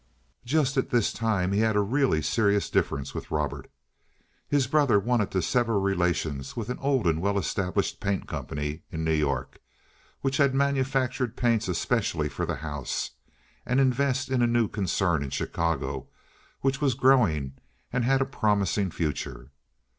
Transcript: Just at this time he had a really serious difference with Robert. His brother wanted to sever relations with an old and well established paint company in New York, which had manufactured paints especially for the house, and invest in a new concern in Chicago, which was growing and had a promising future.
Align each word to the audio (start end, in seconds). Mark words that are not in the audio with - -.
Just 0.45 0.77
at 0.77 0.89
this 0.89 1.13
time 1.13 1.51
he 1.51 1.59
had 1.59 1.75
a 1.75 1.79
really 1.81 2.23
serious 2.23 2.71
difference 2.71 3.13
with 3.13 3.29
Robert. 3.29 3.69
His 4.47 4.65
brother 4.65 4.97
wanted 4.99 5.29
to 5.29 5.43
sever 5.43 5.79
relations 5.79 6.55
with 6.57 6.69
an 6.71 6.79
old 6.79 7.05
and 7.05 7.21
well 7.21 7.37
established 7.37 7.99
paint 7.99 8.27
company 8.27 8.81
in 8.91 9.03
New 9.03 9.13
York, 9.13 9.59
which 10.21 10.37
had 10.37 10.55
manufactured 10.55 11.37
paints 11.37 11.67
especially 11.67 12.29
for 12.29 12.47
the 12.47 12.55
house, 12.65 13.11
and 13.63 13.79
invest 13.79 14.31
in 14.31 14.41
a 14.41 14.47
new 14.47 14.67
concern 14.67 15.21
in 15.21 15.29
Chicago, 15.29 16.07
which 16.61 16.81
was 16.81 16.95
growing 16.95 17.53
and 17.93 18.03
had 18.03 18.21
a 18.21 18.25
promising 18.25 18.89
future. 18.89 19.51